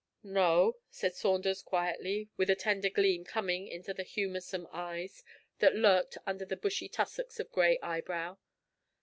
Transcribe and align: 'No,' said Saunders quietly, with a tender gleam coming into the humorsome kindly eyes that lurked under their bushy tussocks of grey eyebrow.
'No,' 0.23 0.77
said 0.89 1.13
Saunders 1.13 1.61
quietly, 1.61 2.27
with 2.35 2.49
a 2.49 2.55
tender 2.55 2.89
gleam 2.89 3.23
coming 3.23 3.67
into 3.67 3.93
the 3.93 4.01
humorsome 4.01 4.65
kindly 4.65 5.03
eyes 5.03 5.23
that 5.59 5.75
lurked 5.75 6.17
under 6.25 6.43
their 6.43 6.57
bushy 6.57 6.89
tussocks 6.89 7.39
of 7.39 7.51
grey 7.51 7.77
eyebrow. 7.83 8.39